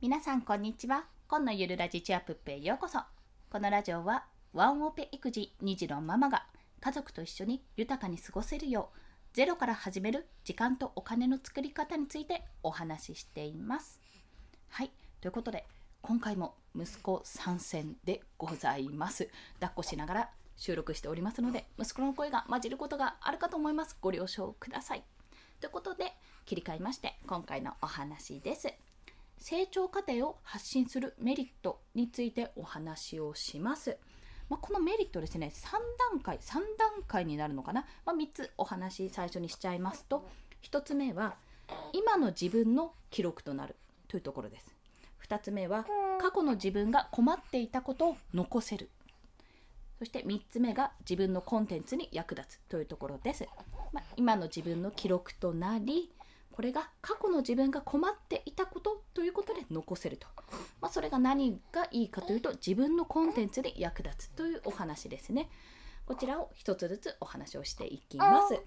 [0.00, 1.06] 皆さんこんにちは。
[1.26, 3.00] 今のゆるラジチアプップへようこそ。
[3.50, 6.46] このラジオはワンオペ育児2児のママが
[6.80, 8.98] 家族と一緒に豊かに過ごせるよう
[9.32, 14.00] ゼロから始める時間とお金の作り方についてお話ししています。
[14.68, 14.92] はい。
[15.20, 15.66] ということで
[16.00, 19.28] 今回も息子参戦でございます。
[19.58, 23.98] 抱っこしながら収録しておりますので息子の声が混じることがあるかと思います。
[24.00, 25.02] ご了承ください。
[25.58, 26.12] ということで
[26.46, 28.72] 切り替えまして今回のお話です。
[29.38, 33.96] 成長過程を発信するメリットについてお話をします。
[34.48, 35.72] まあ、このメリットですね、3
[36.12, 40.26] 段階、3段階になるのかな、まあ、3つお話最初にしちゃいますと、
[40.62, 41.36] 1つ目は、
[41.92, 43.76] 今の自分の記録となる
[44.08, 44.74] というところです。
[45.28, 45.84] 2つ目は、
[46.20, 48.90] 過去の自分が困っていたことを残せる。
[49.98, 53.46] そして3つ目が自分のコンテンツに役立つというところです。
[53.92, 56.10] まあ、今の自分の記録となり、
[56.58, 60.26] これが過去の自分が困っていたことということで残せると、
[60.80, 65.50] まあ、それが何がいいかというと自分のコンテンツに役立つというお話ですね。
[66.04, 68.60] こちらを一つずつお話をしていきます。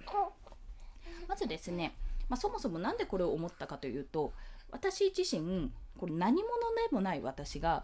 [1.28, 1.94] まずですね、
[2.30, 4.32] まあ、そもそも何でこれを思ったかというと
[4.72, 6.48] 私自身これ何者
[6.90, 7.84] でもない私が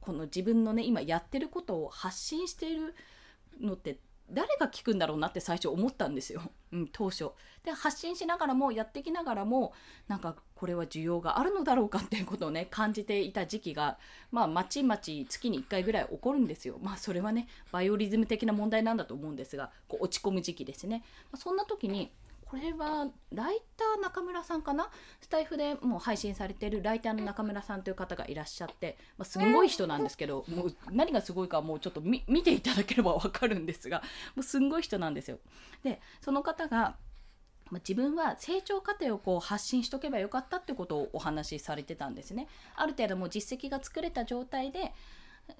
[0.00, 2.96] この自分のね今やってることを発信している
[3.60, 4.00] のって
[4.32, 6.42] 誰が聞くんだろうなって最初思ったんですよ、
[6.72, 7.30] うん、当初。
[7.64, 9.72] で発信しながらもやってきながらも
[10.08, 13.98] なんかこれは需要があるのだろうかっていうことをね感じていた時期が
[14.30, 16.78] まあまちまち月に1回ぐらい起こるんですよ。
[16.82, 21.02] まあそれはねバイオリズム的な問題なんだと思うんですがこう落ち込む時期ですね。
[21.32, 22.10] ま、そんな時に
[22.50, 24.90] これはライター中村さんかな？
[25.20, 34.02] スタイフでもう配信されてるライターの中村さんという方がいらっしゃって、まあ、すごい人なんですけどもう何がすごいかはもうちょっと見ていただければ分かるんですが
[34.34, 35.38] もうすんごい人なんですよ。
[35.84, 36.96] でその方が
[37.70, 42.48] ま自分は成長過程をこう発信しとけばよかったってことをお話しされてたんですね。
[42.74, 44.92] ある程度もう実績が作れた状態で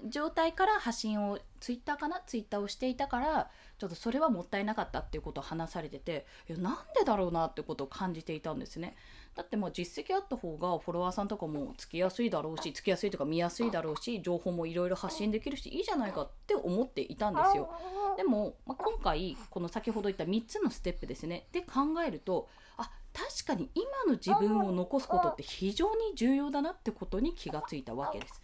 [0.07, 2.21] 状態から発信をツイッターかな？
[2.25, 8.95] ツイッターをしていたからちょっとそれはもったいなかったっていうことを話されてていやなんでだろうなってことを感じていたんですね。
[9.35, 17.69] だってもう実績あった方がフォロワーさんとかもつきやすいだろうしつきやすいとか見やすいだろうし情報もいろいろ発信できるしいいじゃないかって思っていたんですよ。
[18.17, 21.47] でも、まあ、今回この先ほど言った3つのステップですね。
[21.53, 28.41] で考えるとあ確かに今の自分を残すことって非常に重要だなってことに気がついたわけです。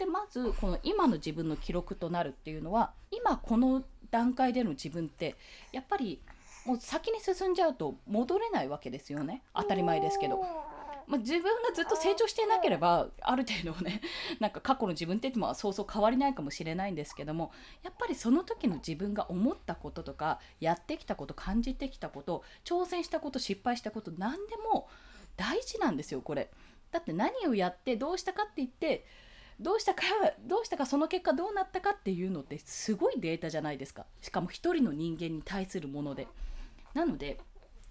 [0.00, 5.36] でまずこの今の自分の記録となるっていうのは今この段階での自分って
[5.72, 6.22] やっぱり
[6.64, 10.42] もう先に進んじゃうと戻れないわけですよね当たり前ですけど。
[11.06, 14.00] まあ、自分がずっと成長していなければある程度ね
[14.38, 17.50] なんか過去の自分ってまあそうそう変わりないかもしれないんですけども
[17.82, 24.88] やっぱりその時の自分が思ったこととかやってきたこと感じてきたこと挑戦したこと失敗したこと何でも
[25.36, 26.48] 大事なんですよこれ。
[26.92, 29.04] だって何をやってどうしたかって言って
[29.60, 30.02] どうしたか
[30.46, 34.06] どうしたかその結果どうなったかっていうのってすごいデータじゃないですか。
[34.22, 36.26] しかも一人の人間に対するもので。
[36.94, 37.38] なので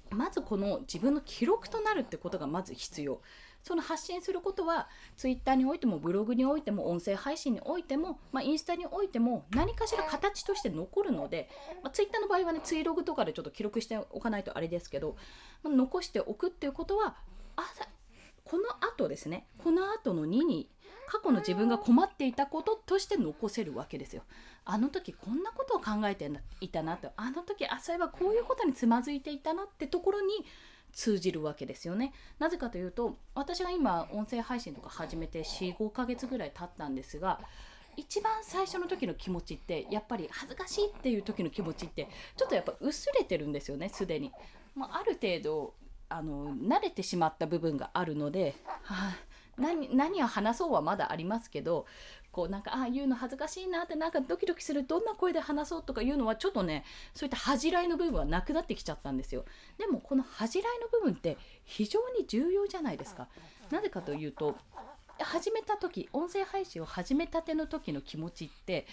[0.10, 3.22] まずこの自分の記録となるってことがまず必要。
[3.62, 4.88] その発信することは
[5.18, 11.50] Twitter においてもブログにおいても音声配信においても、まあ、インスタにおいても何かしら形として残るので、
[11.84, 15.18] まあ、Twitter の場合はねツイログとかでちょっと記録しておかないとあれですけど、
[15.62, 17.18] まあ、残しておくっていうことは
[17.58, 17.64] あ
[18.46, 19.46] この後ですね。
[19.64, 20.70] この後の2に
[21.10, 24.22] 過去の自分が困っていたこととして残せるわけですよ。
[24.64, 26.30] あの時こんなことを考えて
[26.62, 30.46] いたなとあの時あそういえばこういうことにつまずいていたなってところに
[30.94, 32.14] 通じるわけですよね。
[32.38, 37.42] なぜかというと私が今音声配信とか始めて45ヶ月ぐらい経ったんですが
[37.98, 44.32] 一番最初の時の気持ちってやっぱり恥ずかしいっていう時の気持ちってちょっとやっぱ薄れてるんですよねすでに。
[44.76, 45.74] まあ、ある程度
[46.08, 49.18] あの慣れてしまった部分があるので、はあ、
[49.60, 51.86] 何何を話そうはまだありますけど
[52.32, 59.46] こうなんかああ言うの恥ずかしいなってなんかドキドキするどんな声で話そうとかいうのはちょっとねそういった恥じらいの部分はなくなってきちゃったんですよ。
[59.78, 63.28] でもこの恥じらいの部分って非常に重要じゃないですか。
[63.72, 64.56] なぜかというと
[65.20, 68.88] 始めた時音声配信を始めたての時の気持ちって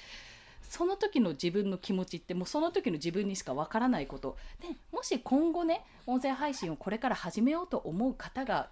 [0.69, 4.37] その時の自分の気持ちってもうその時の自分にしかわからないこと。
[4.61, 8.71] でもし今後ね音声配信をこれから始めようと思う方が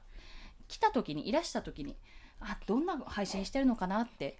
[0.74, 1.96] 来た時にいらした時に
[2.40, 4.38] あどんな配信してるのかなって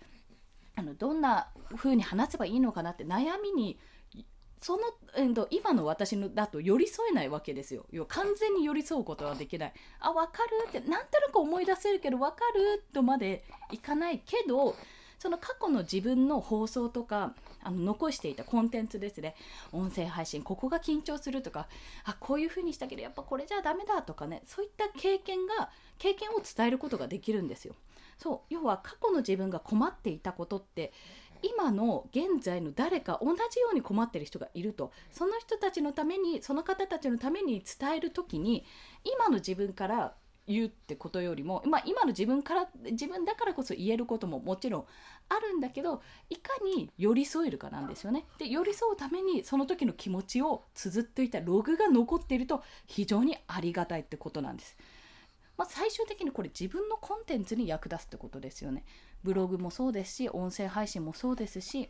[0.74, 1.46] あのどんな
[1.76, 3.78] 風に話せばいいのかなって悩みに
[4.60, 4.82] その、
[5.16, 7.86] えー、今の私のだと寄り添えないわけですよ。
[8.08, 9.72] 完全に寄り添うことはできない。
[10.00, 14.74] あ分かるってなんとなく思い出せるけど分かるとまでいかないけど
[15.24, 17.32] その過去の自分の放送とか
[17.62, 19.34] あの残していたコンテンツですね
[19.72, 21.66] 音声配信ここが緊張するとか
[22.04, 27.74] あこういう風にしたけどやっぱこれじゃダメだとかねそういった経験が経験を伝えることができるんですよ。
[28.18, 30.92] そう要は過去の自分が困っていたことって
[31.40, 38.66] 今の現在の誰か同じように困ってる人がいるとその人たちのためにその方たちのために伝える時に
[39.04, 40.14] 今の自分から
[40.46, 44.84] 言うってことよりも、まあ、今の自分から自分だからこそ言えることももちろん
[45.28, 48.26] あるんだけどいかに寄り添えるかなんですよね。
[48.38, 54.76] で寄り添うためにその時の気持ちを綴っていたログが残っていると非常にありがたいってことなんです。
[55.56, 58.84] まあ、最終的にこれ自分のコンテンツに役立つってことですよね。
[59.22, 61.88] ブログもそうですし音声配信もそうですし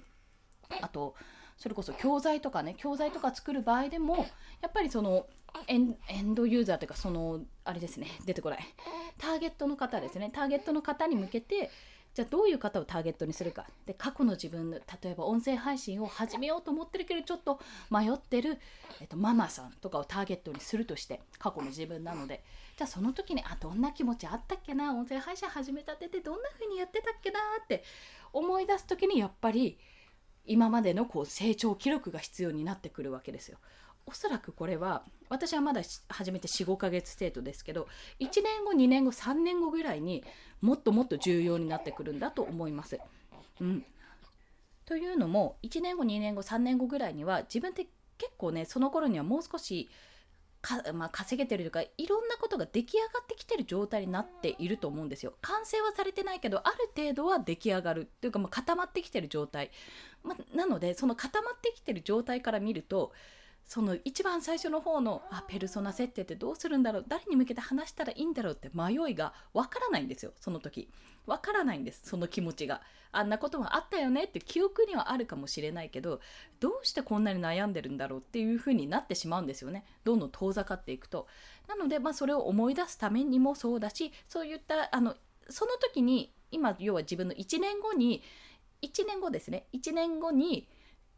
[0.81, 1.15] あと
[1.57, 4.27] それこそ教材とかね教材とか作る場合でも
[4.61, 5.27] やっぱりその
[5.69, 8.75] エンドユーザーというかそのあれですね出てこない。
[9.19, 10.31] ターゲットの方ですね。
[10.35, 11.71] ターゲットの方に向けて
[12.15, 13.67] じゃあどういう方をターゲットにするか。
[13.87, 17.59] で過去の自分の例えば音声配信を始めようと思ってるけどちょっと
[17.91, 18.59] 迷ってる、
[19.01, 22.45] えっと、ママさんとかをターゲットにするとして過去の自分なので。
[22.77, 24.93] じゃあその時にあどんな気持ちあったっけな？
[24.93, 27.85] 音声配信始めたててどんな風にやってたっけなって
[28.33, 29.79] 思い出す時にやっぱり
[30.45, 33.59] 今までのこう成長記録が必要になってくるわけですよ。
[34.07, 37.89] おそらくこれは私はまだ始めて45ヶ月程度ですけど
[38.21, 40.23] 1年後2年後3年後ぐらいに
[40.61, 42.99] もっともっと重要になってくるんだと思います。
[43.61, 43.85] うん、
[44.85, 47.87] というのも1年後2年後3年後ぐらいには自分って
[48.19, 49.89] 結構ねその頃にはもう少し
[50.65, 55.35] か、まあ、稼げてるとかいろんなことが出来上がってきてる状態になっていると思うんですよ。
[55.43, 59.71] 完成はされてないけどある程度は出来上がるっていうか、まあ、固まってきてる状態、
[60.23, 63.13] まあ、なのでその固まってきてる状態から見ると
[63.67, 70.89] その一番最初の方のあペルソナ設定ってどうするんだろう誰に向けて話したらいいんだろうって迷いがわからないんですよその時。
[71.27, 72.83] わからないんですその気持ちが。
[73.13, 76.21] あんなこともあったよねって記憶にはあるかもしれないけど
[76.59, 79.85] どうしてこんなに悩んでるんだろうっていう風になってしまうんですよね。
[80.03, 81.27] どんどん遠ざかっていくと。
[81.69, 85.15] なので、まあ、それを思い出すためにもそうだしそういったあの
[85.49, 88.23] その時に今要は自分の1年後に
[88.83, 89.67] 1年後ですね。
[89.73, 90.69] 1年後に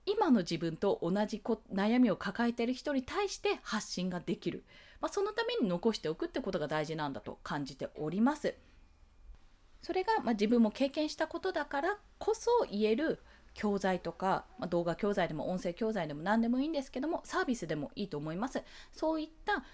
[0.06, 1.43] 今の自分と同じ
[1.73, 4.64] 悩みを抱えている人に対して発信ができる、
[5.00, 8.55] まあ、そのために残しておくってことが大事なんだと感じております。
[9.82, 13.20] それが、まあ、自分も経験したことだからこそ言える
[13.55, 18.62] 教材とか、まあ、動画教材でも音声教材でも何でもいいんですけどもサービスでもいいと思います。
[18.93, 19.64] そういった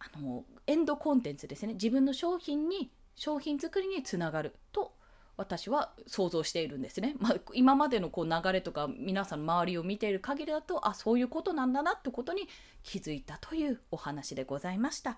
[0.00, 4.92] あのエンドコンテンツですね自分の商品に商品作りにつながると
[5.38, 7.14] 私は想像しているんですね。
[7.20, 12.48] まあ、今までのこう流れとか皆さんの周りを見ている限りだとあそういうことなんだなってことに
[12.82, 15.12] 気づいたというお話でございました。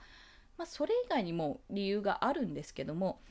[0.58, 3.22] まあ、それ以外にも理由があるんですけども、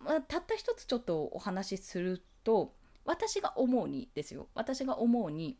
[0.00, 2.74] まあ、たった一つちょっとお話しすると
[3.04, 5.56] 私が思うにですよ私が思うに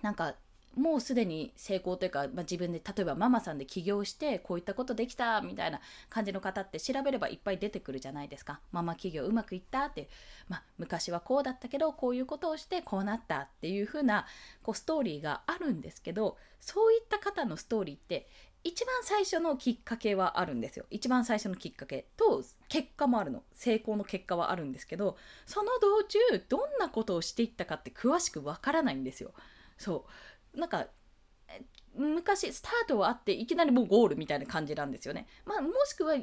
[0.00, 0.34] なんか
[0.76, 8.60] もうすでに成功というか、まあ、自分で例えばママさんで起業してこういったことできたみたいな感じの方って調べればいっぱい出てくるじゃないですか。
[8.70, 10.08] ママ企業うまくいったって、
[10.48, 14.26] まあ、昔はこうだったけどこういうことをしてこうなったっていう風な
[14.62, 18.28] こうストーリーがあるんですけどそういった方のストーリーって
[18.64, 20.84] 一番最初のきっかけはあるんですよ。
[20.90, 23.42] 一番最初のきっかけと結果もあるの。
[23.52, 25.16] 成功の結果はあるんですけど
[25.46, 26.18] その道中
[26.48, 29.32] どんなことをしていったかって詳しくわからないんですよ。
[29.78, 30.10] そう。
[30.54, 30.86] なんか
[31.94, 35.26] 昔スタートはあっていきなりもうゴールみたいな感じなんですよね。
[35.44, 36.14] まあ、もしくは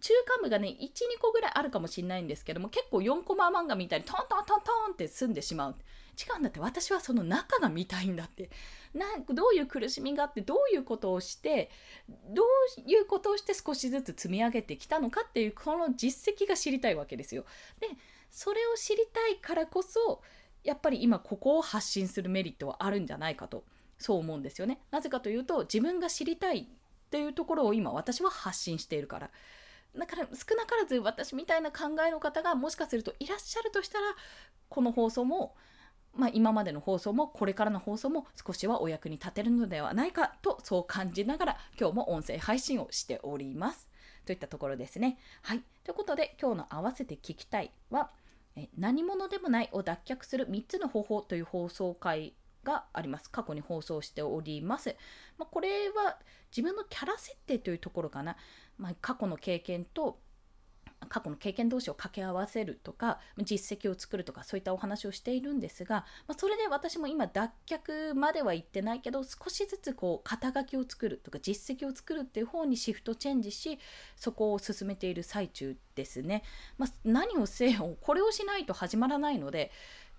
[0.00, 5.74] 中間部がね12個ぐらいあるかもしれないんですけども結構4コマ漫画みたいにトントントントンって済んでしまう
[6.16, 8.50] 違うんだって私はその中が見たいんだって
[8.94, 11.70] なんどういう苦しみがあってどういうことをして
[12.08, 17.44] どういうことをして少しずつ積み上げてきたのかっていうこの実績が知りたいわけですよ。
[17.80, 17.88] で
[18.30, 20.20] それを知りたいからこそ
[20.66, 23.64] やっぱり今ここを発信するメリットはあるんじゃないかと
[23.98, 24.80] そう思うんですよね。
[24.90, 26.64] なぜかというと自分が知りたいっ
[27.10, 29.30] ていうところを今私は発信しているから。
[29.96, 34.04] だから少なからず私みたいな考えの方がもしかするといらっしゃるとしたら
[34.68, 35.54] この放送も、
[36.14, 43.88] まあ、今までの放送もこれからの放送も少しはお役に立てるのではないかとそう感じながら今日も音声配信をしております。
[44.26, 45.18] といったところですね。
[45.42, 45.62] はい。
[45.84, 48.10] ということで今日の合わせて聞きたいは
[48.56, 52.34] 「え何者でもないを脱却する3つの方法という放送回
[52.64, 53.30] があります。
[53.30, 54.96] 過去に放送しております。
[55.38, 56.18] まあ、これは
[56.50, 58.36] 自分のキャラ設定というところかな。
[58.78, 60.18] まあ、過去の経験と
[61.08, 73.78] 過去の経験同士を掛け合わせるとか実績を作るとかそういったお話をしているんですが、まあ、それで私も今脱却までは言ってないけど少しずつこう肩書きを作るとか実績を作るっていう方にシフトチェンジし
[74.16, 76.42] そこを進めている最中ですね。
[76.78, 79.70] まあ、何をせよこれをしないと始まらないので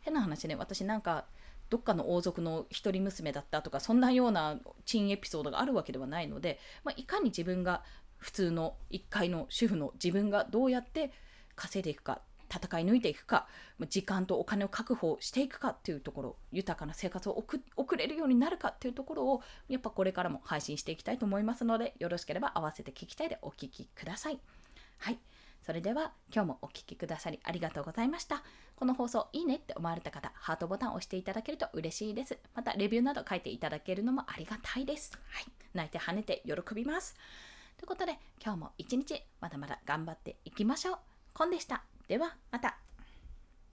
[0.01, 1.25] 変な話ね私なんか
[1.69, 7.83] どっかの王族の一人娘だったとかそんなようなチンエピソードがあるわけではないので、まあ、いかに自分が
[8.17, 11.11] 普通の1階の主婦の自分がどうやって
[11.55, 13.47] 稼いでいくか戦い抜いていくか
[13.89, 17.43] 時間とお金を確保していくかっていうところ豊かな生活を
[17.75, 24.39] 送れるようになるかっていうところをやっぱこれからも配信していきたいと思いますのでよろしければ合わせて聞きたいでお聞きください。
[24.99, 25.19] はい
[25.67, 28.41] それでは今日もお聴きくださりありがとうございました。
[28.77, 32.37] この放送いいねって思われた方、ハートボタンを押していただけると嬉しいです。
[32.55, 35.11] またレビューなど書いていただけるのもありがたいです。
[35.29, 37.17] はい、泣いて跳ねて喜びます。
[37.77, 40.97] ということで今日も一日まだまだ頑張っていきましょう。
[41.33, 41.83] コンでした。
[42.07, 42.86] ではまた。